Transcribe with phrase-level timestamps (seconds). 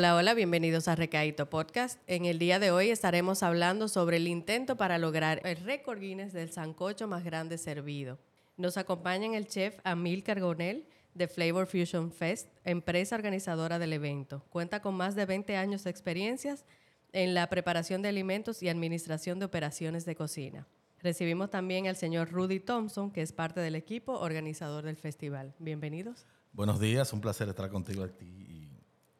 [0.00, 2.00] Hola, hola, bienvenidos a Recaíto Podcast.
[2.06, 6.32] En el día de hoy estaremos hablando sobre el intento para lograr el récord Guinness
[6.32, 8.18] del sancocho más grande servido.
[8.56, 14.42] Nos acompañan el chef Amil Cargonel de Flavor Fusion Fest, empresa organizadora del evento.
[14.48, 16.64] Cuenta con más de 20 años de experiencias
[17.12, 20.66] en la preparación de alimentos y administración de operaciones de cocina.
[21.02, 25.52] Recibimos también al señor Rudy Thompson, que es parte del equipo organizador del festival.
[25.58, 26.24] Bienvenidos.
[26.54, 28.59] Buenos días, un placer estar contigo aquí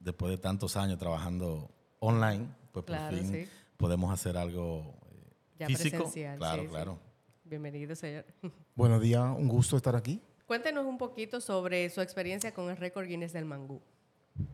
[0.01, 1.71] después de tantos años trabajando
[2.01, 4.95] online, pues por fin podemos hacer algo
[5.59, 6.11] eh, físico.
[6.39, 6.99] Claro, claro.
[7.45, 8.25] Bienvenido, señor.
[8.75, 10.21] Buenos días, un gusto estar aquí.
[10.47, 13.81] Cuéntenos un poquito sobre su experiencia con el récord Guinness del mangú.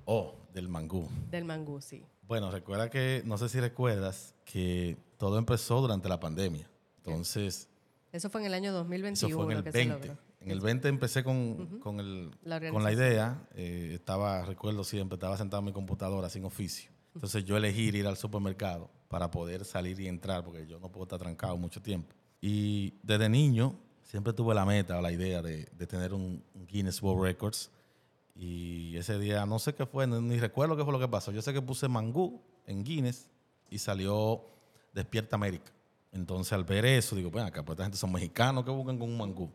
[0.05, 1.08] Oh, del mangú.
[1.30, 2.05] Del mangú, sí.
[2.22, 6.69] Bueno, recuerda que, no sé si recuerdas, que todo empezó durante la pandemia.
[6.98, 7.69] Entonces...
[8.12, 10.16] Eso fue en el año 2021 eso fue en el 20.
[10.47, 13.48] En el 20 empecé con, con, el, la con la idea.
[13.56, 16.88] Eh, estaba, recuerdo siempre, estaba sentado en mi computadora sin oficio.
[17.14, 21.03] Entonces yo elegí ir al supermercado para poder salir y entrar, porque yo no puedo
[21.03, 22.14] estar trancado mucho tiempo.
[22.41, 27.03] Y desde niño siempre tuve la meta o la idea de, de tener un, Guinness
[27.03, 27.72] World Records.
[28.36, 31.33] Y ese día no sé qué fue, ni recuerdo qué fue lo que pasó.
[31.33, 33.28] Yo sé que puse mangú en Guinness
[33.69, 34.44] y salió
[34.94, 35.72] Despierta América.
[36.12, 39.10] Entonces al ver eso, digo, bueno, acá pues esta gente son mexicanos que buscan con
[39.10, 39.50] un mangú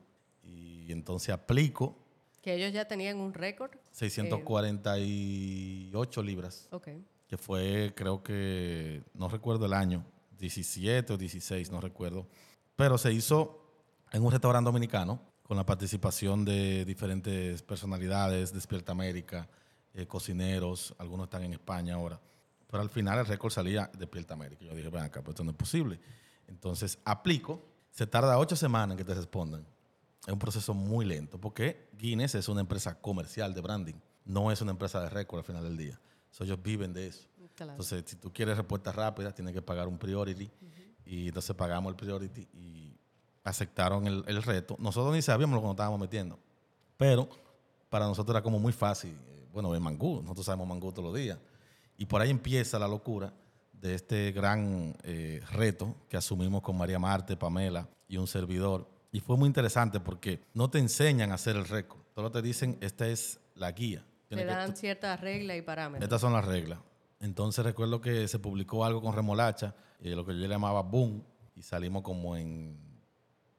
[0.91, 1.97] y entonces aplico.
[2.41, 3.71] Que ellos ya tenían un récord.
[3.91, 6.67] 648 libras.
[6.71, 6.89] Ok.
[7.27, 10.05] Que fue, creo que, no recuerdo el año,
[10.37, 12.27] 17 o 16, no recuerdo.
[12.75, 13.63] Pero se hizo
[14.11, 19.47] en un restaurante dominicano con la participación de diferentes personalidades, Despierta América,
[19.93, 22.19] eh, cocineros, algunos están en España ahora.
[22.67, 24.65] Pero al final el récord salía Despierta América.
[24.65, 26.01] Yo dije, ven acá, pues esto no es posible.
[26.47, 29.65] Entonces aplico, se tarda ocho semanas en que te respondan
[30.25, 33.95] es un proceso muy lento porque Guinness es una empresa comercial de branding,
[34.25, 35.99] no es una empresa de récord al final del día.
[36.39, 37.27] ellos viven de eso.
[37.59, 40.49] Entonces, si tú quieres respuestas rápidas, tienes que pagar un priority
[41.05, 42.97] y entonces pagamos el priority y
[43.43, 44.75] aceptaron el, reto.
[44.79, 46.39] Nosotros ni sabíamos lo que nos estábamos metiendo,
[46.97, 47.29] pero
[47.89, 49.11] para nosotros era como muy fácil.
[49.11, 51.37] Eh, bueno, en mangú, nosotros sabemos mangú todos los días.
[51.97, 53.33] Y por ahí empieza la locura
[53.73, 59.19] de este gran eh, reto que asumimos con María Marte, Pamela y un servidor y
[59.19, 63.07] fue muy interesante porque no te enseñan a hacer el récord, solo te dicen, esta
[63.07, 64.05] es la guía.
[64.29, 66.03] Te dan ciertas reglas y parámetros.
[66.03, 66.79] Estas son las reglas.
[67.19, 71.23] Entonces recuerdo que se publicó algo con remolacha, eh, lo que yo llamaba boom,
[71.55, 72.77] y salimos como en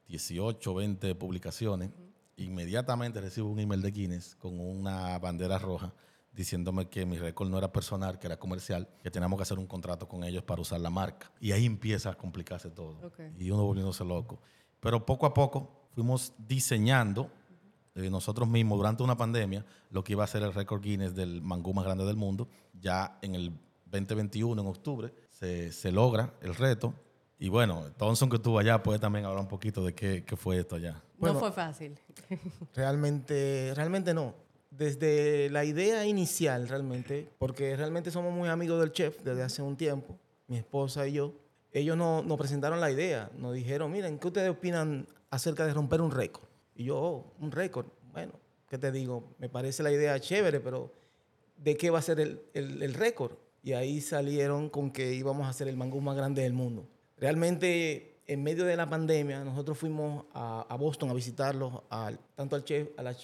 [0.07, 1.91] 18, 20 publicaciones.
[2.37, 5.93] Inmediatamente recibo un email de Guinness con una bandera roja
[6.33, 9.67] diciéndome que mi récord no era personal, que era comercial, que teníamos que hacer un
[9.67, 11.31] contrato con ellos para usar la marca.
[11.39, 12.97] Y ahí empieza a complicarse todo.
[13.37, 14.41] Y uno volviéndose loco.
[14.83, 17.31] Pero poco a poco fuimos diseñando
[17.95, 21.41] eh, nosotros mismos durante una pandemia lo que iba a ser el récord Guinness del
[21.41, 22.49] mangú más grande del mundo.
[22.81, 23.53] Ya en el
[23.85, 26.93] 2021, en octubre, se, logra el reto.
[27.39, 30.75] Y bueno, Thompson que estuvo allá puede también hablar un poquito de qué, fue esto
[30.75, 31.01] allá.
[31.17, 31.97] no fue fácil.
[32.75, 34.33] realmente, realmente no.
[34.69, 39.77] Desde la idea inicial, realmente, porque realmente somos muy amigos del chef desde hace un
[39.77, 40.17] tiempo,
[40.47, 41.33] mi esposa y yo,
[41.73, 46.01] ellos nos no presentaron la idea, nos dijeron, miren, ¿qué ustedes opinan acerca de romper
[46.01, 46.47] un récord?
[46.75, 48.33] Y yo, oh, un récord, bueno,
[48.69, 49.35] ¿qué te digo?
[49.39, 50.93] Me parece la idea chévere, pero
[51.57, 53.33] ¿de qué va a ser el, récord?
[53.63, 56.87] Y ahí salieron con que íbamos a hacer el mangú más grande del mundo.
[57.17, 61.81] Realmente, en medio de la pandemia, nosotros fuimos a, Boston a visitarlos,
[62.35, 63.15] tanto al chef, a la,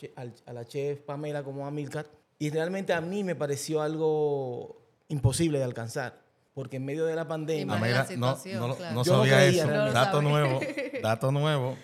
[0.46, 2.08] a la chef Pamela como a Milcar,
[2.40, 6.29] y realmente a mí me pareció algo imposible de alcanzar
[6.60, 8.06] porque en medio de la pandemia...
[8.18, 8.38] no,
[8.92, 9.66] no, sabía eso.
[9.66, 10.60] dato nuevo,
[11.02, 11.78] dato nuevo.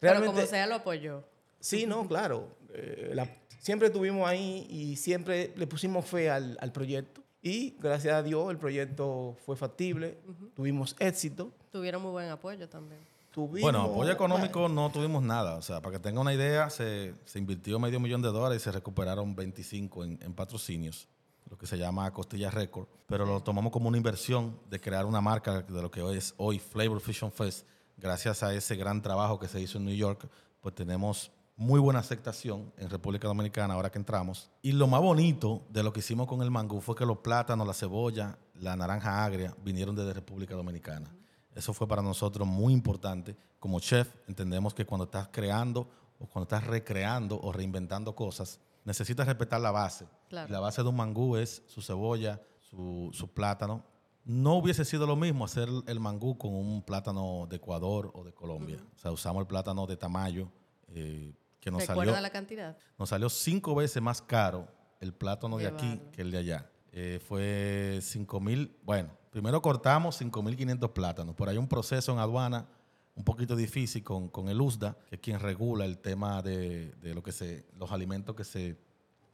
[0.00, 1.22] Pero como sea lo apoyó.
[1.60, 2.56] Sí, no, claro.
[2.72, 3.14] Eh,
[3.58, 7.20] siempre estuvimos ahí y siempre le pusimos fe al, proyecto.
[7.42, 10.16] Y gracias a Dios el proyecto fue factible,
[10.56, 11.52] tuvimos éxito.
[11.70, 13.02] Tuvieron muy buen apoyo también.
[13.36, 15.56] bueno, apoyo económico no tuvimos nada.
[15.56, 18.72] O sea, para que tenga una idea, se, invirtió medio millón de dólares y se
[18.72, 21.08] recuperaron 25 en, en patrocinios
[21.48, 25.20] lo que se llama Costilla Record, pero lo tomamos como una inversión de crear una
[25.20, 27.66] marca de lo que hoy es hoy Flavor Fusion Fest.
[27.96, 30.28] Gracias a ese gran trabajo que se hizo en New York,
[30.60, 34.50] pues tenemos muy buena aceptación en República Dominicana ahora que entramos.
[34.62, 37.66] Y lo más bonito de lo que hicimos con el mangú fue que los plátanos,
[37.66, 41.14] la cebolla, la naranja agria vinieron desde República Dominicana.
[41.54, 43.36] Eso fue para nosotros muy importante.
[43.60, 45.88] Como chef, entendemos que cuando estás creando
[46.18, 50.06] o cuando estás recreando o reinventando cosas, necesitas respetar la base.
[50.28, 50.52] Claro.
[50.52, 53.84] La base de un mangú es su cebolla, su, su plátano.
[54.24, 58.32] No hubiese sido lo mismo hacer el mangú con un plátano de Ecuador o de
[58.32, 58.78] Colombia.
[58.94, 60.50] O sea, usamos el plátano de Tamayo,
[60.88, 62.76] eh, que nos ¿Recuerda salió, la cantidad?
[62.98, 64.68] nos salió cinco veces más caro
[65.00, 66.70] el plátano de aquí que el de allá.
[66.96, 71.34] Eh, fue 5 mil, bueno, primero cortamos 5.500 plátanos.
[71.34, 72.68] Por ahí un proceso en aduana
[73.16, 77.14] un poquito difícil con, con el USDA, que es quien regula el tema de, de
[77.14, 78.76] lo que se, los alimentos que se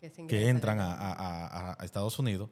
[0.01, 2.51] Que, se que ingresa entran a, a- Estados Unidos.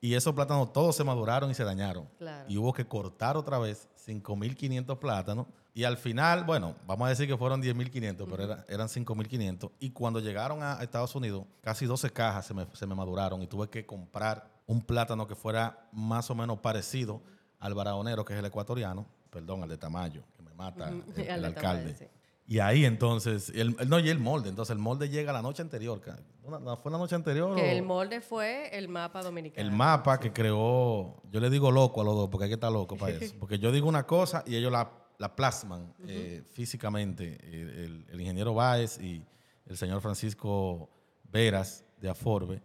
[0.00, 2.08] Y esos plátanos todos se maduraron y se dañaron.
[2.18, 2.46] Claro.
[2.48, 5.46] Y hubo que cortar otra vez 5.500 plátanos.
[5.74, 9.70] Y al final, bueno, vamos a decir que fueron 10.500, pero era- eran 5.500.
[9.78, 13.46] Y cuando llegaron a Estados Unidos, casi 12 cajas se me, se me maduraron y
[13.46, 17.22] tuve que comprar un plátano que fuera más o menos parecido
[17.58, 20.22] al baraonero, que es el ecuatoriano, perdón, al de Tamayo,
[20.64, 21.94] mata el, alcalde.
[21.94, 22.04] Sí.
[22.46, 24.48] Y ahí entonces, el, no, y el molde.
[24.48, 26.00] Entonces el molde llega la noche anterior.
[26.48, 27.54] no, ¿Fue la noche anterior?
[27.54, 29.64] Que o- el molde fue el mapa dominicano.
[29.64, 32.72] el mapa que creó, yo le digo loco a los dos, porque hay que estar
[32.72, 33.34] loco para eso.
[33.40, 37.38] Porque yo digo una cosa y ellos la, la plasman eh, físicamente.
[37.42, 39.24] El, el ingeniero Báez y
[39.66, 40.90] el señor Francisco
[41.30, 42.60] Veras de Aforbe,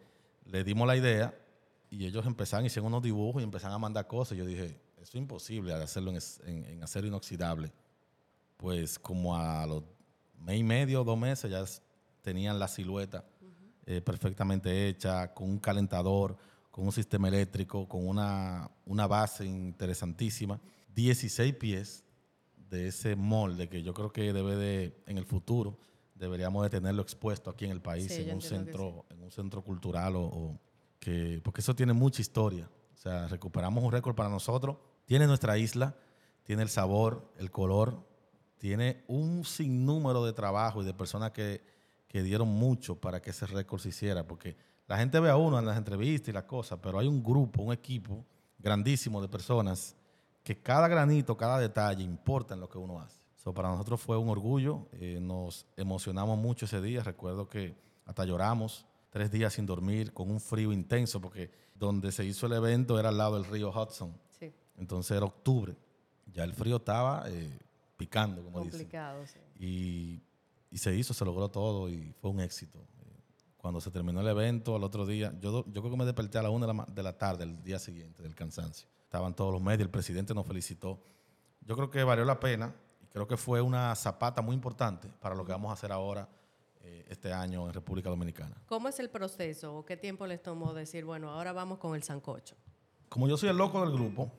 [0.45, 1.31] le dimos la idea
[1.91, 4.35] y ellos empezaron, hicieron unos dibujos y empezaron a mandar cosas.
[4.35, 6.17] Yo dije, eso es imposible hacerlo en,
[6.47, 7.71] en- en acero inoxidable.
[8.57, 9.83] Pues como a los
[10.39, 11.63] mes y medio, dos meses, ya
[12.21, 13.25] tenían la silueta
[13.85, 16.35] eh, perfectamente hecha, con un calentador,
[16.71, 20.59] con un sistema eléctrico, con una, una base interesantísima.
[20.95, 22.03] 16 pies
[22.69, 25.77] de ese molde que yo creo que debe de, en el futuro,
[26.15, 29.61] deberíamos de tenerlo expuesto aquí en el país, Sí, en, un centro, en un centro
[29.61, 30.59] cultural o, o
[30.99, 32.69] que, porque eso tiene mucha historia.
[32.93, 34.77] O sea, recuperamos un récord para nosotros.
[35.05, 35.95] Tiene nuestra isla,
[36.43, 38.03] tiene el sabor, el color,
[38.65, 41.61] tiene un sinnúmero de trabajo y de personas que,
[42.07, 44.57] que dieron mucho para que ese récord se hiciera, porque
[44.87, 47.61] la gente ve a uno en las entrevistas y las cosas, pero hay un grupo,
[47.61, 48.25] un equipo
[48.57, 49.95] grandísimo de personas
[50.41, 53.19] que cada granito, cada detalle importa en lo que uno hace.
[53.35, 58.25] So, para nosotros fue un orgullo, eh, nos emocionamos mucho ese día, recuerdo que hasta
[58.25, 62.99] lloramos, tres días sin dormir, con un frío intenso, porque donde se hizo el evento
[62.99, 65.77] era al lado del río Hudson, Sí, entonces era octubre,
[66.33, 67.59] ya el frío estaba eh,
[67.97, 68.79] picando, como dicen.
[68.79, 69.39] complicado, sí.
[69.59, 70.21] Y,
[70.71, 72.79] y se hizo, se logró todo y fue un éxito.
[73.57, 76.43] Cuando se terminó el evento, al otro día, yo, yo creo que me desperté a
[76.43, 78.87] la una de la, de la tarde, el día siguiente, del cansancio.
[79.03, 81.01] Estaban todos los medios, el presidente nos felicitó.
[81.61, 85.33] Yo creo que valió la pena y creo que fue una zapata muy importante para
[85.33, 86.29] lo que vamos a hacer ahora,
[86.81, 88.55] eh, este año en República Dominicana.
[88.67, 92.03] ¿Cómo es el proceso o qué tiempo les tomó decir, bueno, ahora vamos con el
[92.03, 92.55] sancocho?
[93.09, 94.31] Como yo soy el loco del grupo,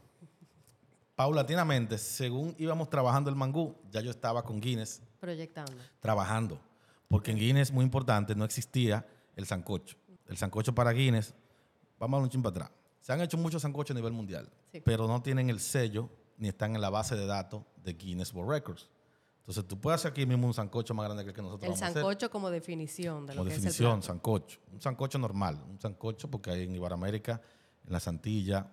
[1.16, 5.72] paulatinamente, según íbamos trabajando el mangú, ya yo estaba con Guinness Proyectando.
[6.00, 6.60] trabajando.
[7.08, 9.96] Porque en Guinness, muy importante, no existía el sancocho.
[10.28, 11.34] El sancocho para Guinness,
[11.98, 12.70] vamos a un chin para atrás.
[13.00, 14.80] Se han hecho muchos sancochos a nivel mundial, Sí.
[14.84, 18.50] pero no tienen el sello ni están en la base de datos de Guinness World
[18.50, 18.90] Records.
[19.38, 21.68] Entonces, tú puedes hacer aquí mismo un sancocho más grande que el que nosotros El
[21.70, 22.02] vamos a hacer.
[22.02, 24.58] sancocho como definición de lo Como que definición, es el sancocho.
[24.72, 25.62] Un sancocho normal.
[25.70, 27.40] Un sancocho, porque ahí en Iberoamérica,
[27.86, 28.66] en la Santilla,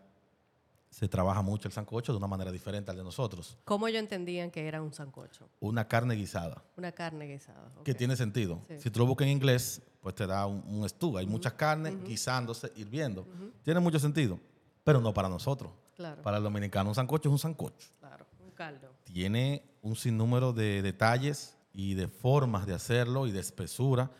[0.94, 3.58] se trabaja mucho el sancocho de una manera diferente al de nosotros.
[3.66, 5.50] ¿Cómo ellos entendían que era un sancocho?
[5.60, 6.64] Una carne guisada.
[6.78, 7.68] Una carne guisada.
[7.84, 8.62] que tiene sentido.
[8.68, 8.76] Sí.
[8.80, 11.18] Si tú lo buscas en inglés, pues te da un, un stew.
[11.18, 13.26] Hay muchas carnes guisándose, hirviendo.
[13.64, 14.40] Tiene mucho sentido,
[14.84, 15.72] pero no para nosotros.
[15.96, 17.88] Claro, Para el dominicano, un sancocho es un sancocho.
[18.00, 18.26] claro.
[18.44, 18.90] Un caldo.
[19.04, 24.12] Tiene un sinnúmero de detalles y de formas de hacerlo y de espesura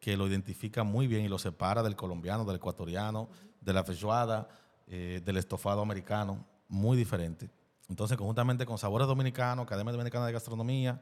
[0.00, 3.28] que lo identifica muy bien y lo separa del colombiano, del ecuatoriano,
[3.60, 4.48] de la feijoada,
[4.94, 7.48] eh, del estofado americano, muy diferente.
[7.88, 11.00] Entonces, conjuntamente con Sabores Dominicanos, Academia Dominicana de Gastronomía,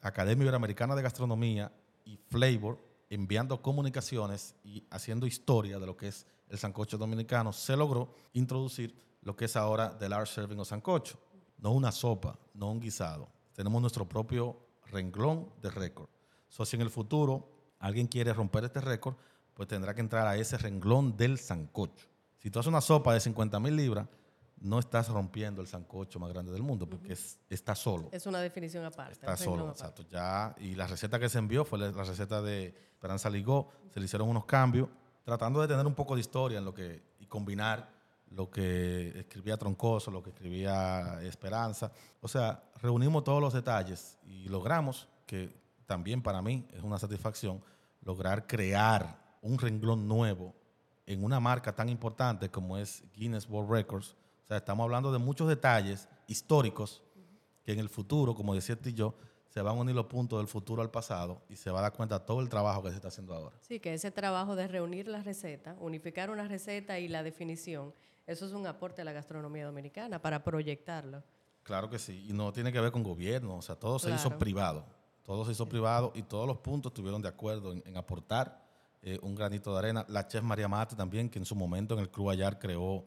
[0.00, 1.70] Academia Iberoamericana de Gastronomía
[2.04, 7.76] y Flavor, enviando comunicaciones y haciendo historia de lo que es el sancocho dominicano, se
[7.76, 11.16] logró introducir lo que es ahora the large serving o sancocho.
[11.58, 13.28] No una sopa, no un guisado.
[13.52, 16.08] Tenemos nuestro propio renglón de récord.
[16.48, 19.14] So, si en el futuro alguien quiere romper este récord,
[19.54, 22.10] pues tendrá que entrar a ese renglón del sancocho.
[22.40, 24.06] Si tú haces una sopa de 50 mil libras,
[24.60, 28.08] no estás rompiendo el sancocho más grande del mundo, porque es- está solo.
[28.12, 29.12] Es una definición aparte.
[29.14, 29.80] Está solo, aparte.
[29.80, 30.02] exacto.
[30.10, 33.70] Ya, y la receta que se envió fue la, la receta de Esperanza Ligó.
[33.90, 34.88] Se le hicieron unos cambios,
[35.24, 37.88] tratando de tener un poco de historia en lo que, y combinar
[38.30, 41.90] lo que escribía Troncoso, lo que escribía Esperanza.
[42.20, 45.52] O sea, reunimos todos los detalles y logramos, que
[45.86, 47.62] también para mí es una satisfacción,
[48.02, 50.54] lograr crear un renglón nuevo
[51.12, 54.16] en una marca tan importante como es Guinness World Records.
[54.44, 57.02] O sea, estamos hablando de muchos detalles históricos
[57.64, 59.16] que en el futuro, como decía y yo,
[59.48, 61.92] se van a unir los puntos del futuro al pasado y se va a dar
[61.92, 63.56] cuenta de todo el trabajo que se está haciendo ahora.
[63.60, 67.92] Sí, que ese trabajo de reunir la receta, unificar una receta y la definición,
[68.28, 71.24] eso es un aporte a la gastronomía dominicana para proyectarlo.
[71.64, 74.38] Claro que sí, y no tiene que ver con gobierno, o sea, todo se hizo
[74.38, 74.84] privado,
[75.24, 78.69] todo se hizo privado y todos los puntos estuvieron de acuerdo en, en aportar
[79.02, 80.04] eh, un granito de arena.
[80.08, 83.04] La chef María Mate también, que en su momento en el Club Ayar creó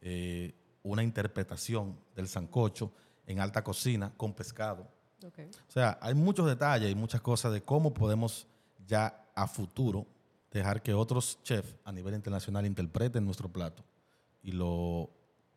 [0.00, 2.92] eh, una interpretación del sancocho
[3.26, 4.86] en alta cocina con pescado.
[5.24, 5.38] Ok.
[5.68, 8.46] O sea, hay muchos detalles y muchas cosas de cómo podemos
[8.86, 10.06] ya a futuro
[10.50, 13.82] dejar que otros chefs a nivel internacional interpreten nuestro plato
[14.42, 15.10] y lo,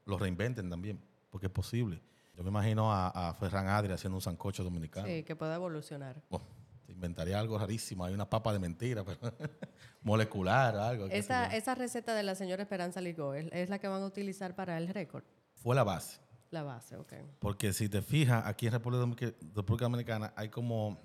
[0.06, 2.02] lo reinventen también, porque es posible.
[2.36, 5.08] Yo me imagino a, a Ferran Adri haciendo un sancocho dominicano.
[5.08, 6.22] Sí, que pueda evolucionar.
[6.30, 6.42] Oh,
[6.86, 8.06] se inventaría algo rarísimo.
[8.06, 9.18] Hay una papa de mentira, pero
[10.04, 11.08] molecular, algo.
[11.08, 14.56] Esa, esa receta de la señora Esperanza Ligó ¿es, es la que van a utilizar
[14.56, 15.24] para el récord.
[15.56, 16.20] Fue la base.
[16.52, 17.14] La base, ok.
[17.40, 21.02] Porque si te fijas, aquí en República Dominicana hay como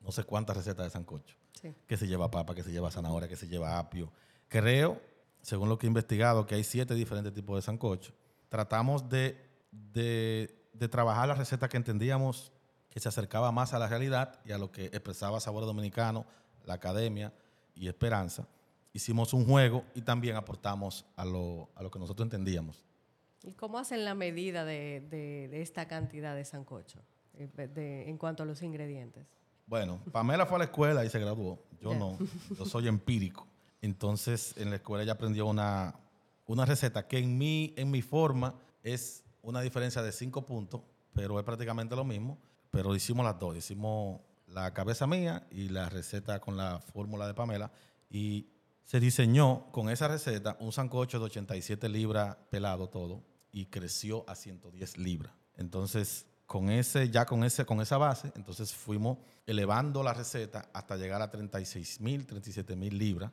[0.00, 1.36] no sé cuántas recetas de sancocho.
[1.62, 1.72] Sí.
[1.86, 4.12] que se lleva papa, que se lleva zanahoria, que se lleva apio.
[4.48, 5.00] Creo,
[5.40, 8.12] según lo que he investigado, que hay siete diferentes tipos de sancocho.
[8.50, 9.40] Tratamos de,
[9.70, 12.52] de- de trabajar la receta que entendíamos
[12.94, 16.24] que se acercaba más a la realidad y a lo que expresaba Sabor Dominicano,
[16.64, 17.32] la academia
[17.74, 18.46] y Esperanza.
[18.92, 22.84] Hicimos un juego y también aportamos a lo, a lo que nosotros entendíamos.
[23.42, 27.00] ¿Y cómo hacen la medida de, de- de esta cantidad de sancocho
[27.36, 29.26] eh, de- en cuanto a los ingredientes?
[29.66, 31.58] Bueno, Pamela fue a la escuela y se graduó.
[31.80, 32.16] Yo no.
[32.56, 33.48] Yo soy empírico.
[33.82, 35.94] Entonces, en la escuela ella aprendió una,
[36.46, 40.80] una receta que en mi, en mi forma es una diferencia de cinco puntos,
[41.12, 42.38] pero es prácticamente lo mismo.
[42.74, 43.56] Pero hicimos las dos.
[43.56, 47.70] Hicimos la cabeza mía y la receta con la fórmula de Pamela.
[48.10, 48.48] Y
[48.84, 54.34] se diseñó con esa receta un sancocho de 87 libras pelado todo y creció a
[54.34, 55.32] 110 libras.
[55.56, 60.96] Entonces, con ese, ya con, ese, con esa base, entonces fuimos elevando la receta hasta
[60.96, 63.30] llegar a 36 mil, 37 mil libras.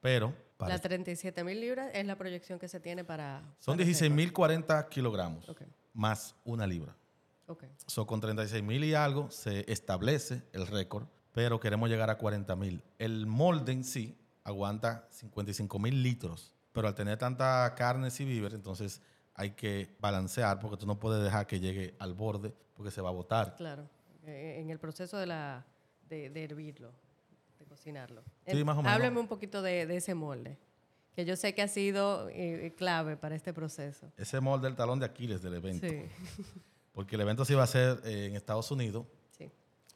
[0.00, 3.40] Pero para- La 37 mil libras es la proyección que se tiene para...
[3.58, 5.46] son para 16 mil 40 kilogramos
[5.94, 6.94] más una libra.
[7.46, 7.64] Ok.
[7.86, 12.54] So, con 36 mil y algo se establece el récord, pero queremos llegar a 40
[12.56, 12.82] mil.
[12.98, 18.54] El molde en sí aguanta 55 mil litros, pero al tener tanta carne y víveres,
[18.54, 19.00] entonces
[19.34, 23.08] hay que balancear porque tú no puedes dejar que llegue al borde porque se va
[23.08, 23.56] a botar.
[23.56, 23.88] Claro,
[24.24, 25.64] eh, en el proceso de, la,
[26.08, 26.92] de, de hervirlo,
[27.58, 28.22] de cocinarlo.
[28.46, 28.92] Sí, más o menos.
[28.92, 30.58] Hábleme un poquito de, de ese molde,
[31.14, 34.12] que yo sé que ha sido eh, clave para este proceso.
[34.16, 36.02] Ese molde el talón de Aquiles del evento, Sí,
[36.94, 39.04] porque el evento se iba a hacer eh, en Estados Unidos.
[39.36, 39.50] sí.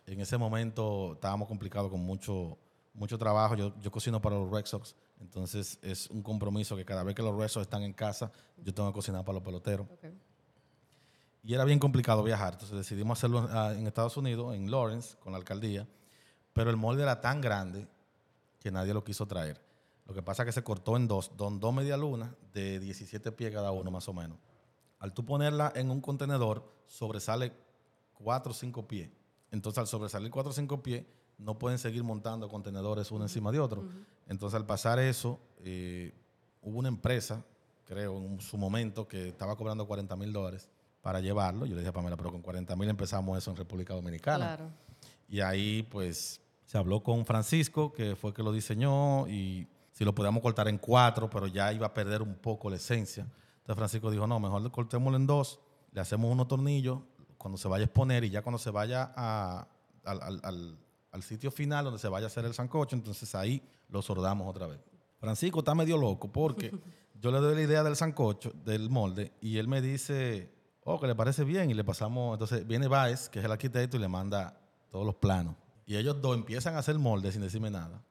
[0.06, 2.58] En ese momento estábamos complicados con mucho,
[2.92, 3.54] mucho trabajo.
[3.54, 7.22] Yo, yo cocino para los Red Sox, entonces es un compromiso que cada vez que
[7.22, 9.86] los Red Sox están en casa, yo tengo que cocinar para los peloteros.
[9.90, 10.06] ok.
[11.44, 15.32] Y era bien complicado viajar, entonces decidimos hacerlo ah, en Estados Unidos, en Lawrence, con
[15.32, 15.88] la alcaldía,
[16.52, 17.88] pero el molde era tan grande
[18.60, 19.60] que nadie lo quiso traer.
[20.06, 23.52] Lo que pasa es que se cortó en dos, don, dos medialunas de 17 pies
[23.52, 24.38] cada uno más o menos.
[24.98, 27.52] Al tú ponerla en un contenedor, sobresale
[28.14, 29.10] 4 o 5 pies.
[29.50, 31.04] Entonces al sobresalir 4 o 5 pies,
[31.38, 33.84] no pueden seguir montando contenedores uno encima de otro.
[34.26, 36.12] Entonces al pasar eso, eh,
[36.62, 37.44] hubo una empresa,
[37.84, 40.68] creo, en su momento, que estaba cobrando 40 mil dólares
[41.00, 41.64] para llevarlo.
[41.64, 44.56] Yo le dije a Pamela, pero con 40 mil empezamos eso en República Dominicana.
[44.56, 44.70] Claro.
[45.28, 50.14] Y ahí, pues, se habló con Francisco, que fue que lo diseñó, y si lo
[50.14, 53.26] podíamos cortar en cuatro, pero ya iba a perder un poco la esencia.
[53.68, 55.60] Entonces Francisco dijo, no, mejor cortémoslo en dos,
[55.92, 57.00] le hacemos unos tornillos
[57.36, 59.68] cuando se vaya a exponer y ya cuando se vaya a-
[60.06, 60.78] al, al- al-
[61.12, 64.68] al sitio final donde se vaya a hacer el sancocho, entonces ahí lo sordamos otra
[64.68, 64.80] vez.
[65.20, 66.70] Francisco está medio loco porque
[67.20, 70.50] yo le doy la idea del sancocho, del molde, y él me dice,
[70.84, 73.98] oh, que le parece bien, y le pasamos, entonces viene Baez, que es el arquitecto,
[73.98, 74.58] y le manda
[74.90, 75.56] todos los planos.
[75.84, 78.02] Y ellos dos empiezan a hacer molde sin decirme nada.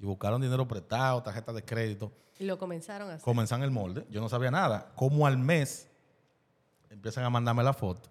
[0.00, 2.10] Y buscaron dinero prestado, tarjetas de crédito.
[2.38, 3.24] Y lo comenzaron a hacer.
[3.24, 4.06] Comenzan el molde.
[4.10, 4.92] Yo no sabía nada.
[4.96, 5.88] Como al mes
[6.88, 8.08] empiezan a mandarme la foto.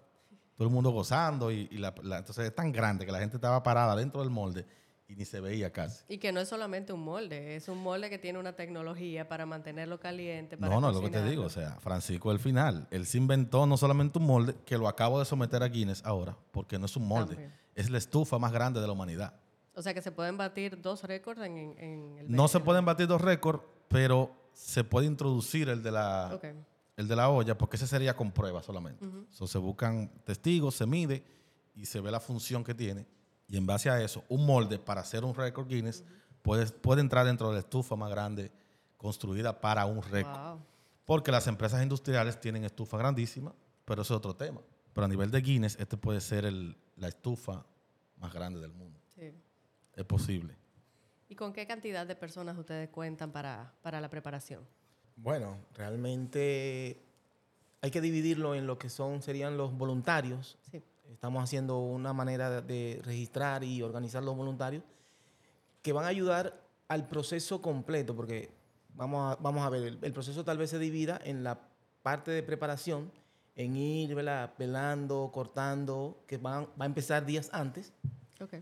[0.56, 1.50] Todo el mundo gozando.
[1.50, 4.30] Y, y la- la- entonces es tan grande que la gente estaba parada dentro del
[4.30, 4.64] molde
[5.08, 6.04] y ni se veía casi.
[6.08, 9.44] Y que no es solamente un molde, es un molde que tiene una tecnología para
[9.44, 10.56] mantenerlo caliente.
[10.56, 11.44] Para No, no, es lo que te digo.
[11.44, 12.86] O sea, Francisco el final.
[12.92, 16.36] Él se inventó no solamente un molde, que lo acabo de someter a Guinness ahora,
[16.52, 17.34] porque no es un molde.
[17.34, 17.54] También.
[17.74, 19.34] Es la estufa más grande de la humanidad.
[19.80, 22.64] O sea que se pueden batir dos récords en, en- en el No se en-
[22.64, 26.38] pueden batir dos récords, pero se puede introducir el de la,
[26.98, 29.06] el de la olla, porque ese sería con prueba solamente.
[29.30, 31.24] So, se buscan testigos, se mide
[31.74, 33.06] y se ve la función que tiene.
[33.48, 36.04] Y en base a eso, un molde para hacer un récord Guinness
[36.42, 38.52] puede, puede entrar dentro de la estufa más grande
[38.98, 40.36] construida para un récord.
[40.38, 40.60] Wow.
[41.06, 43.54] Porque las empresas industriales tienen estufa grandísima,
[43.86, 44.60] pero eso es otro tema.
[44.92, 47.64] Pero a nivel de Guinness, este puede ser el- la estufa
[48.18, 48.99] más grande del mundo.
[50.00, 50.54] Es posible.
[51.28, 54.66] ¿Y con qué cantidad de personas ustedes cuentan para, para la preparación?
[55.16, 57.02] Bueno, realmente
[57.82, 60.58] hay que dividirlo en lo que son, serían los voluntarios.
[60.70, 60.82] Sí.
[61.12, 64.82] Estamos haciendo una manera de- registrar y organizar los voluntarios
[65.82, 68.50] que van a ayudar al proceso completo, porque
[68.94, 71.60] vamos a, vamos a ver, el, el proceso tal vez se divida en la
[72.02, 73.12] parte de preparación,
[73.54, 74.54] en ir ¿verdad?
[74.56, 77.92] pelando, cortando, que van, va a empezar días antes,
[78.40, 78.54] Ok.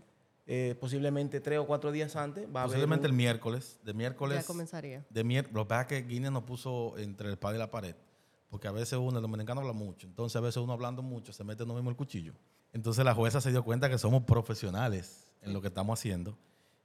[0.51, 2.45] Eh, posiblemente tres o cuatro días antes.
[2.45, 3.79] Va a haber Posiblemente un- el miércoles.
[3.83, 4.39] De miércoles.
[4.39, 5.05] Ya comenzaría.
[5.09, 7.69] De mier- lo que pasa es que Guinness nos puso entre el padre y la
[7.69, 7.95] pared.
[8.49, 10.07] Porque a veces uno, el dominicano habla mucho.
[10.07, 12.33] Entonces a veces uno hablando mucho se mete uno mismo el cuchillo.
[12.73, 16.35] Entonces la jueza se dio cuenta que somos profesionales en lo que estamos haciendo.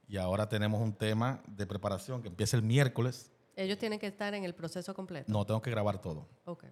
[0.06, 3.30] Y ahora tenemos un tema de preparación que empieza el miércoles.
[3.56, 5.33] Ellos tienen que estar en el proceso completo.
[5.33, 6.28] No, tengo que grabar todo.
[6.44, 6.64] Ok.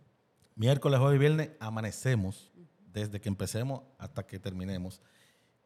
[0.57, 2.53] Miércoles, jueves y viernes amanecemos
[2.93, 5.01] desde que empecemos hasta que terminemos.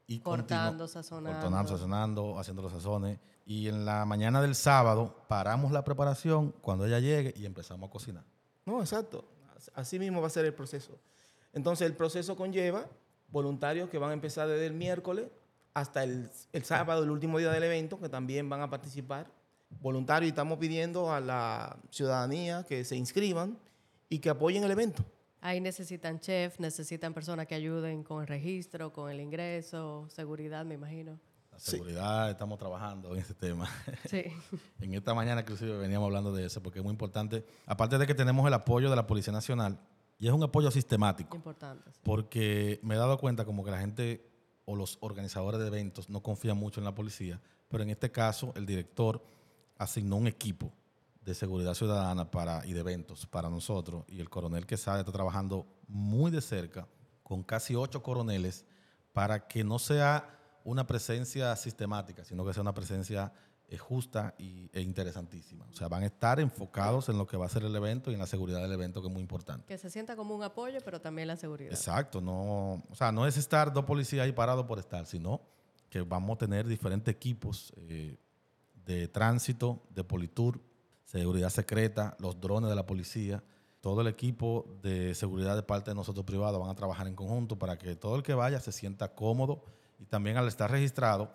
[0.07, 1.41] Y Cortando, sazonando.
[1.41, 3.19] Cortando, sazonando, haciendo los sazones.
[3.45, 7.91] Y en la mañana del sábado paramos la preparación cuando ella llegue y empezamos a
[7.91, 8.25] cocinar.
[8.65, 9.25] No, exacto.
[9.75, 10.99] Así mismo va a ser el proceso.
[11.53, 12.87] Entonces, el proceso conlleva
[13.31, 15.29] voluntarios que van a empezar desde el miércoles
[15.75, 19.31] hasta el, el sábado, el último día del evento, que también van a participar.
[19.81, 23.59] Voluntarios, y estamos pidiendo a la ciudadanía que se inscriban
[24.09, 25.05] y que apoyen el evento.
[25.47, 30.75] Ahí necesitan chef, necesitan personas que ayuden con el registro, con el ingreso, seguridad, me
[30.75, 31.21] imagino.
[31.53, 31.71] La Sí.
[31.71, 33.69] seguridad, estamos trabajando en ese tema.
[34.11, 34.25] Sí.
[34.81, 37.45] en esta mañana, inclusive, veníamos hablando de eso porque es muy importante.
[37.65, 39.79] Aparte de que tenemos el apoyo de la Policía Nacional,
[40.19, 41.37] y es un apoyo sistemático.
[41.37, 41.93] Importante.
[41.93, 42.01] sí.
[42.03, 44.29] porque me he dado cuenta como que la gente
[44.65, 48.53] o los organizadores de eventos no confían mucho en la policía, pero en este caso
[48.57, 49.23] el director
[49.79, 50.73] asignó un equipo
[51.27, 55.67] de seguridad ciudadana para, y de eventos para nosotros y el coronel Quesada está trabajando
[55.89, 56.87] muy de cerca
[57.25, 58.65] con casi ocho coroneles
[59.13, 63.33] para que no sea una presencia sistemática, sino que sea una presencia
[63.69, 65.67] eh, justa y, e interesantísima.
[65.69, 68.15] O sea, van a estar enfocados en lo que va a ser el evento y
[68.15, 69.67] en la seguridad del evento, que es muy importante.
[69.67, 71.73] Que se sienta como un apoyo, pero también la seguridad.
[71.73, 75.41] Exacto, no, o sea, no es estar dos policías ahí parados por estar, sino
[75.91, 78.17] que vamos a tener diferentes equipos eh,
[78.85, 80.61] de tránsito, de Politur,
[81.07, 83.43] seguridad secreta, los drones de la policía,
[83.81, 87.59] todo el equipo de seguridad de parte de nosotros privados van a trabajar en conjunto
[87.59, 89.65] para que todo el que vaya se sienta cómodo
[89.99, 91.33] y también al estar registrado,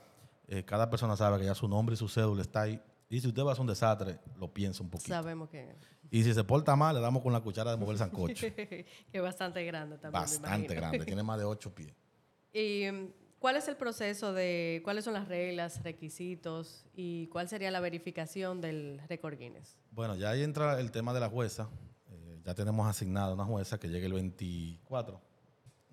[0.47, 2.81] eh, cada persona sabe que ya su nombre y su cédula está ahí.
[3.09, 5.09] Y si usted va a hacer un desastre, lo piensa un poquito.
[5.09, 5.75] Sabemos que,
[6.09, 8.47] Y si se porta mal, le damos con la cuchara de mover el sancocho.
[8.55, 10.21] que es bastante grande también.
[10.21, 11.93] Bastante grande, tiene más de ocho pies.
[12.53, 17.71] ¿Y mm, cuál es el proceso de, cuáles son las reglas, requisitos y cuál sería
[17.71, 19.75] la verificación del récord Guinness?
[19.89, 21.67] Bueno, ya ahí entra el tema de la jueza.
[22.11, 25.19] Eh, ya tenemos asignada una jueza que llegue el 24.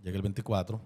[0.02, 0.78] Llega el 24.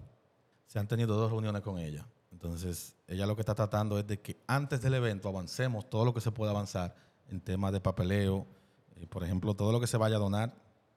[0.65, 2.07] Se han tenido dos reuniones con ella.
[2.31, 6.13] Entonces, ella lo que está tratando es de que antes del evento avancemos todo lo
[6.13, 6.95] que se pueda avanzar
[7.27, 8.47] en temas de papeleo.
[8.95, 10.53] Eh, por ejemplo, todo lo que se vaya a donar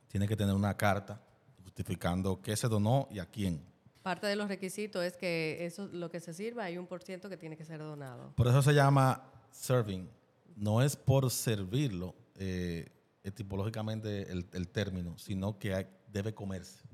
[0.07, 1.21] tiene que tener una carta
[1.65, 3.76] justificando qué se donó y a quién.
[4.07, 7.29] Parte de los requisitos es que eso lo que se sirva hay un por ciento
[7.29, 8.33] que tiene que ser donado.
[8.37, 10.09] Por eso se llama serving.
[10.55, 12.89] No es por servirlo, eh,
[13.25, 16.85] etipológicamente el, el término, sino que hay- debe comerse.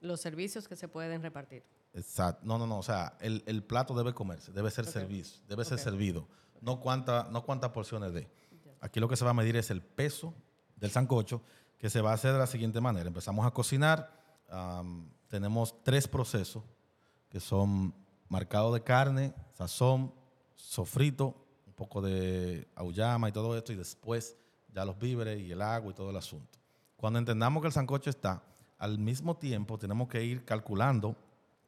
[0.00, 1.62] Los servicios que se pueden repartir.
[1.94, 2.40] Exacto.
[2.44, 2.78] No, no, no.
[2.80, 4.90] O sea, el, el plato debe comerse, debe ser Ok.
[4.90, 6.26] servicio, debe ser servido.
[6.60, 8.26] No, cuánta, no cuántas porciones de.
[8.80, 10.34] Aquí lo que se va a medir es el peso
[10.74, 11.42] del sancocho,
[11.78, 13.06] que se va a hacer de la siguiente manera.
[13.06, 14.18] Empezamos a cocinar.
[15.28, 16.62] Tenemos tres procesos,
[17.28, 17.94] que son
[18.28, 20.12] marcado de carne, sazón,
[20.54, 21.34] sofrito,
[21.66, 24.36] un poco de auyama y todo esto, y después
[24.72, 26.58] ya los víveres y el agua y todo el asunto.
[26.96, 28.42] Cuando entendamos que el sancocho está,
[28.78, 31.16] al mismo tiempo tenemos que ir calculando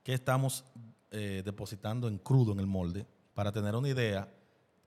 [0.02, 0.64] qué estamos
[1.10, 4.28] eh, depositando en crudo en el molde para tener una idea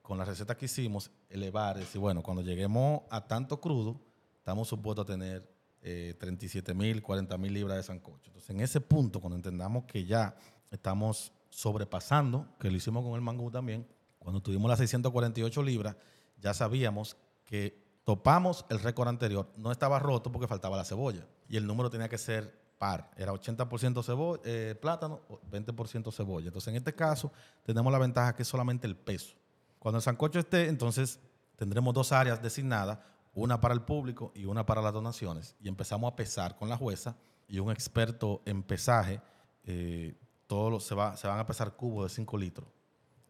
[0.01, 3.99] con la receta que hicimos, elevar, decir, bueno, cuando lleguemos a tanto crudo,
[4.37, 5.54] estamos supuestos a tener
[5.87, 8.27] eh, 37 mil, 40 mil libras de sancocho.
[8.31, 10.35] Entonces, en ese punto, cuando entendamos que ya
[10.71, 15.95] estamos sobrepasando, que lo hicimos con el mangú también, cuando tuvimos las 648 libras,
[16.41, 21.57] ya sabíamos que topamos el récord anterior, no estaba roto porque faltaba la cebolla y
[21.57, 26.47] el número tenía que ser par, era 80% cebo- eh, plátano, o 20% cebolla.
[26.47, 27.31] Entonces, en este caso,
[27.63, 29.35] tenemos la ventaja que es solamente el peso.
[29.79, 31.19] Cuando el sancocho esté, entonces
[31.55, 32.97] tendremos dos áreas designadas,
[33.35, 35.55] una para el público y una para las donaciones.
[35.59, 37.15] Y empezamos a pesar con la jueza
[37.47, 39.21] y un experto en pesaje.
[39.67, 40.15] eh,
[40.47, 42.67] todos los- se, va- se van a pesar cubos de 5 litros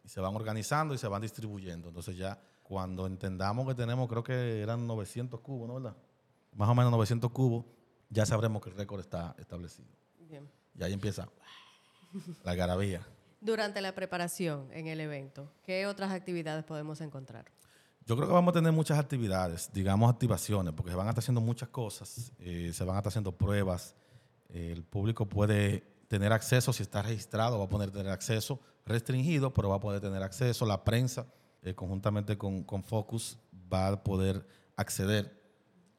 [0.04, 1.88] y se van organizando y se van distribuyendo.
[1.88, 5.96] Entonces ya cuando entendamos que tenemos, creo que eran 900 cubos, ¿no verdad?
[6.52, 7.64] más o menos 900 cubos,
[8.10, 9.88] ya sabremos que el récord está establecido.
[10.28, 10.46] Bien.
[10.78, 11.26] Y ahí empieza
[12.44, 13.00] la garabía.
[13.40, 17.46] Durante la preparación en el evento, ¿qué otras actividades podemos encontrar?
[18.06, 21.24] Yo creo que vamos a tener muchas actividades, digamos activaciones, porque se van a estar
[21.24, 23.96] haciendo muchas cosas, eh, se van a estar haciendo pruebas,
[24.48, 29.52] eh, el público puede tener acceso, si está registrado va a poder tener acceso, restringido,
[29.52, 31.26] pero va a poder tener acceso, la prensa,
[31.62, 33.40] eh, conjuntamente con, con Focus,
[33.72, 35.42] va a poder acceder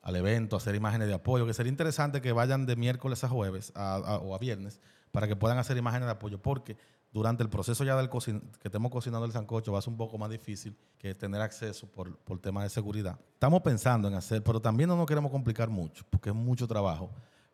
[0.02, 3.74] al evento, hacer imágenes de apoyo, que sería interesante que vayan de miércoles a jueves
[3.76, 4.80] o a viernes
[5.12, 6.78] para que puedan hacer imágenes de apoyo, porque
[7.18, 10.20] durante el proceso ya del que estemos cocinando el sancocho va a ser un poco
[10.20, 13.20] más difícil que tener acceso por, por temas de seguridad.
[13.34, 17.10] Estamos pensando en hacer, pero también no nos queremos complicar mucho, porque es mucho trabajo.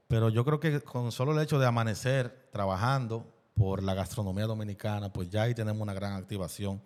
[0.09, 5.13] Pero yo creo que con solo el hecho de amanecer trabajando por la gastronomía dominicana,
[5.13, 6.81] pues ya ahí tenemos una gran activación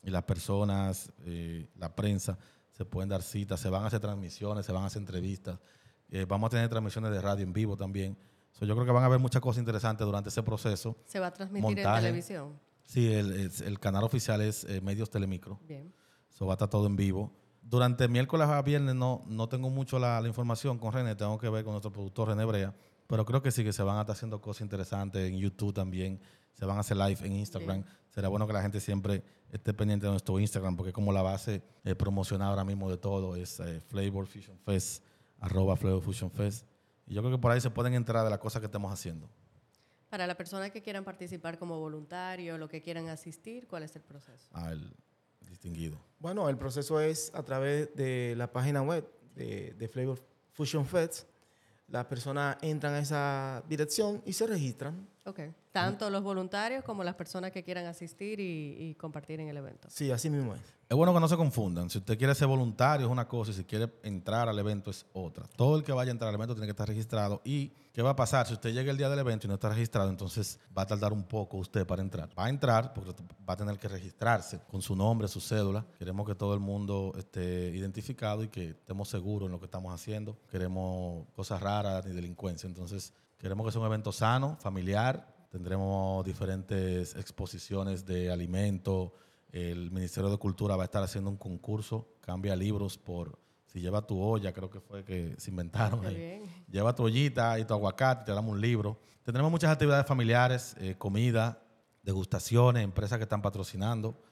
[0.00, 2.38] y las personas, eh, la prensa,
[2.70, 5.58] se pueden dar citas, se van a hacer transmisiones, se van a hacer entrevistas,
[6.08, 8.16] eh, vamos a tener transmisiones de radio en vivo también.
[8.52, 10.96] So, yo creo que van a haber muchas cosas interesantes durante ese proceso.
[11.04, 12.60] ¿Se va a transmitir en televisión?
[12.84, 15.58] Sí, el, canal oficial es eh, Medios Telemicro.
[15.66, 15.92] Bien.
[16.30, 17.32] Eso va a estar todo en vivo.
[17.62, 21.48] Durante miércoles a viernes no, no tengo mucho la, la información con René, tengo que
[21.48, 22.74] ver con nuestro productor René Brea,
[23.06, 26.20] pero creo que sí que se van a estar haciendo cosas interesantes en YouTube también,
[26.54, 27.84] se van a hacer live en Instagram.
[28.10, 31.62] Será bueno que la gente siempre esté pendiente de nuestro Instagram, porque como la base
[31.84, 35.04] eh, promocionada ahora mismo de todo es eh, Flavor Fusion Fest,
[35.40, 36.66] arroba Flavor Fusion Fest.
[37.06, 39.28] Y yo creo que por ahí se pueden enterar de las cosas que estamos haciendo.
[40.08, 44.02] Para las personas que quieran participar como voluntario, lo que quieran asistir, ¿cuál es el
[44.02, 44.48] proceso?
[44.52, 44.94] al
[45.40, 45.98] distinguido.
[46.18, 50.18] Bueno, el proceso es a través de la página web de, de Flavor
[50.52, 51.28] Fusion Fest.
[51.88, 55.06] Las personas entran a esa dirección y se registran.
[55.26, 55.40] Ok.
[55.72, 59.88] Tanto los voluntarios como las personas que quieran asistir y, y compartir en el evento.
[59.90, 60.60] Sí, así mismo es.
[60.92, 61.88] Es bueno que no se confundan.
[61.88, 65.06] Si usted quiere ser voluntario es una cosa y si quiere entrar al evento es
[65.14, 65.46] otra.
[65.56, 67.40] Todo el que vaya a entrar al evento tiene que estar registrado.
[67.46, 68.46] ¿Y qué va a pasar?
[68.46, 71.14] Si usted llega el día del evento y no está registrado, entonces va a tardar
[71.14, 72.28] un poco usted para entrar.
[72.38, 73.14] Va a entrar porque
[73.48, 75.82] va a tener que registrarse con su nombre, su cédula.
[75.98, 79.94] Queremos que todo el mundo esté identificado y que estemos seguros en lo que estamos
[79.94, 80.36] haciendo.
[80.50, 82.66] Queremos cosas raras ni delincuencia.
[82.66, 85.26] Entonces queremos que sea un evento sano, familiar.
[85.50, 89.12] Tendremos diferentes exposiciones de alimentos.
[89.52, 94.06] El Ministerio de Cultura va a estar haciendo un concurso, cambia libros por, si lleva
[94.06, 96.42] tu olla, creo que fue que se inventaron ahí.
[96.70, 98.98] Lleva tu ollita y tu aguacate, te damos un libro.
[99.22, 101.62] Tendremos muchas actividades familiares, eh, comida,
[102.02, 104.22] degustaciones, empresas que están patrocinando.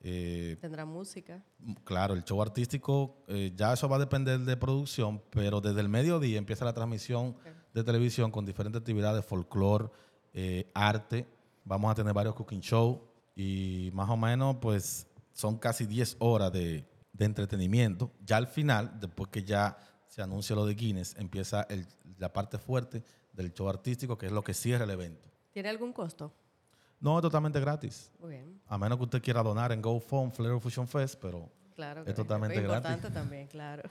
[0.00, 1.40] Eh, Tendrá música.
[1.84, 5.88] claro, el show artístico, eh, ya eso va a depender de producción, pero desde el
[5.88, 7.36] mediodía empieza la transmisión
[7.72, 9.88] de televisión con diferentes actividades, folclore,
[10.74, 11.28] arte.
[11.64, 12.98] Vamos a tener varios cooking shows
[13.34, 18.12] y más o menos pues son casi 10 horas de, de entretenimiento.
[18.24, 21.86] Ya al final, después que ya se anuncia lo de Guinness, empieza el-
[22.18, 25.28] la parte fuerte del show artístico, que es lo que cierra el evento.
[25.50, 26.32] ¿Tiene algún costo?
[27.00, 28.60] No es totalmente gratis, Muy bien.
[28.68, 32.04] a menos que usted quiera donar en GoFund, Flair Fusion Fest, pero Claro.
[32.06, 32.88] Es totalmente muy gratis.
[32.92, 33.82] importante también, claro.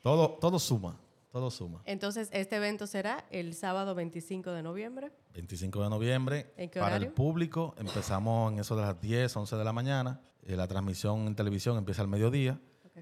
[0.00, 0.96] todo, todo suma,
[1.36, 1.82] todo suma.
[1.84, 5.12] Entonces, este evento será el sábado 25 de noviembre.
[5.34, 6.54] 25 de noviembre.
[6.56, 10.22] ¿En qué para el público empezamos en eso de las 10, 11 de la mañana.
[10.44, 12.58] Eh, la transmisión en televisión empieza al mediodía.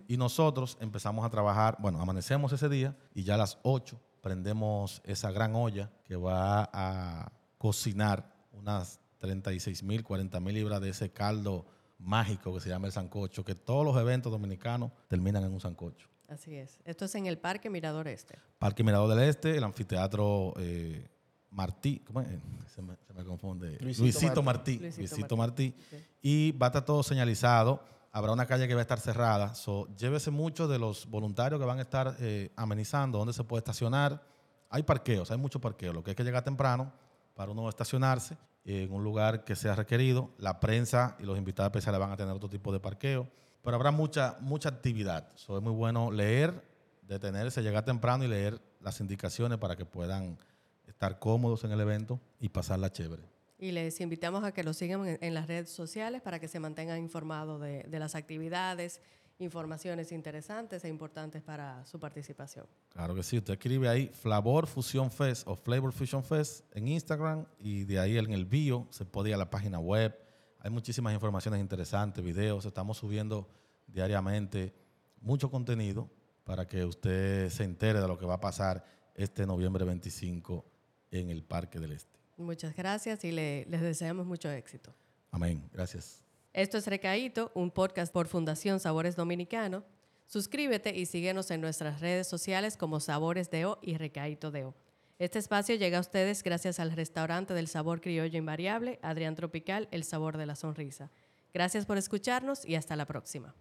[0.09, 5.01] Y nosotros empezamos a trabajar, bueno, amanecemos ese día y ya a las 8 prendemos
[5.05, 11.12] esa gran olla que va a cocinar unas 36 mil, 40 mil libras de ese
[11.12, 11.66] caldo
[11.99, 16.09] mágico que se llama el sancocho, que todos los eventos dominicanos terminan en un sancocho.
[16.29, 16.79] Así es.
[16.85, 18.39] Esto es en el Parque Mirador Este.
[18.59, 21.09] Parque Mirador del Este, el anfiteatro eh,
[21.51, 22.29] Martí, ¿cómo es?
[22.75, 23.79] Se me, se me confunde.
[23.81, 24.73] Luisito Luisito, Martí.
[24.73, 24.79] Martí.
[24.79, 25.75] Luisito Luisito Martí.
[26.23, 27.85] Y va a estar todo señalizado.
[28.11, 29.55] Habrá una calle que va a estar cerrada.
[29.55, 33.61] So, llévese mucho de los voluntarios que van a estar eh, amenizando dónde se puede
[33.61, 34.23] estacionar.
[34.71, 35.95] Hay parqueos, hay muchos parqueos.
[35.95, 36.93] Lo que hay que llegar temprano
[37.35, 40.31] para uno estacionarse en un lugar que sea requerido.
[40.39, 43.29] La prensa y los invitados especiales van a tener otro tipo de parqueo.
[43.64, 45.33] Pero habrá mucha, mucha actividad.
[45.35, 46.62] So, es muy bueno leer,
[47.03, 50.38] detenerse, llegar temprano y leer las indicaciones para que puedan
[50.87, 53.22] estar cómodos en el evento y pasarla chévere.
[53.59, 56.61] Y les invitamos a que lo sigan en, en las redes sociales para que se
[56.61, 59.00] mantengan informados de, de las actividades,
[59.38, 62.66] informaciones interesantes e importantes para su participación.
[62.90, 67.46] Claro que sí, usted escribe ahí Flavor Fusion Fest o Flavor Fusion Fest en Instagram
[67.59, 70.16] y de ahí en el bio se puede ir a la página web.
[70.64, 73.46] Hay muchísimas informaciones interesantes, videos, estamos subiendo
[73.87, 74.72] diariamente
[75.20, 76.09] mucho contenido
[76.44, 78.83] para que usted se entere de lo que va a pasar
[79.14, 80.64] este noviembre 25
[81.11, 82.18] en el Parque del Este.
[82.38, 84.90] Muchas gracias y le- les deseamos mucho éxito.
[85.31, 85.68] Amén.
[85.70, 86.22] Gracias.
[86.55, 89.85] Esto es Recaíto, un podcast por Fundación Sabores Dominicanos.
[90.27, 94.74] Suscríbete y síguenos en nuestras redes sociales como Sabores de O y Recaito de O.
[95.18, 100.03] Este espacio llega a ustedes gracias al restaurante del sabor criollo invariable, Adrián Tropical, el
[100.03, 101.11] sabor de la sonrisa.
[101.53, 103.55] Gracias por escucharnos y hasta la próxima.